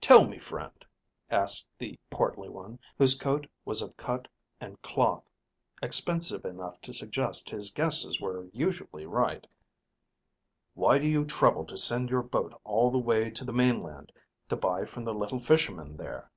"Tell 0.00 0.24
me, 0.28 0.38
friend," 0.38 0.84
asked 1.32 1.68
the 1.78 1.98
portly 2.08 2.48
one, 2.48 2.78
whose 2.96 3.16
coat 3.18 3.48
was 3.64 3.82
of 3.82 3.96
cut 3.96 4.28
and 4.60 4.80
cloth 4.82 5.28
expensive 5.82 6.44
enough 6.44 6.80
to 6.82 6.92
suggest 6.92 7.50
his 7.50 7.72
guesses 7.72 8.20
were 8.20 8.46
usually 8.52 9.04
right, 9.04 9.44
"why 10.74 10.98
do 11.00 11.08
you 11.08 11.24
trouble 11.24 11.64
to 11.64 11.76
send 11.76 12.08
your 12.08 12.22
boat 12.22 12.54
all 12.62 12.92
the 12.92 12.98
way 12.98 13.30
to 13.30 13.44
the 13.44 13.52
mainland 13.52 14.12
to 14.48 14.54
buy 14.54 14.84
from 14.84 15.02
the 15.02 15.12
little 15.12 15.40
fishermen 15.40 15.96
there? 15.96 16.30